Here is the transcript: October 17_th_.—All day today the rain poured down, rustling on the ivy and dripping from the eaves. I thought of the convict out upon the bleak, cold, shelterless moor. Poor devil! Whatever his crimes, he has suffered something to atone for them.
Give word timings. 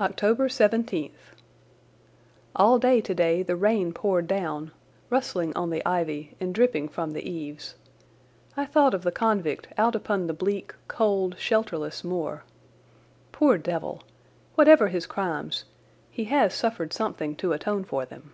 October 0.00 0.48
17_th_.—All 0.48 2.78
day 2.78 3.02
today 3.02 3.42
the 3.42 3.54
rain 3.54 3.92
poured 3.92 4.26
down, 4.26 4.72
rustling 5.10 5.54
on 5.54 5.68
the 5.68 5.84
ivy 5.86 6.34
and 6.40 6.54
dripping 6.54 6.88
from 6.88 7.10
the 7.12 7.28
eaves. 7.28 7.74
I 8.56 8.64
thought 8.64 8.94
of 8.94 9.02
the 9.02 9.12
convict 9.12 9.68
out 9.76 9.94
upon 9.94 10.26
the 10.26 10.32
bleak, 10.32 10.74
cold, 10.88 11.36
shelterless 11.38 12.02
moor. 12.02 12.44
Poor 13.30 13.58
devil! 13.58 14.02
Whatever 14.54 14.88
his 14.88 15.04
crimes, 15.04 15.66
he 16.10 16.24
has 16.32 16.54
suffered 16.54 16.94
something 16.94 17.36
to 17.36 17.52
atone 17.52 17.84
for 17.84 18.06
them. 18.06 18.32